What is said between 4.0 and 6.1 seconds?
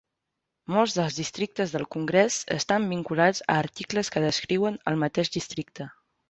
que descriuen el mateix districte.